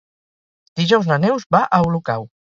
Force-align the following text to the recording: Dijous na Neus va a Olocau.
Dijous 0.79 1.09
na 1.11 1.17
Neus 1.25 1.45
va 1.57 1.61
a 1.79 1.83
Olocau. 1.91 2.27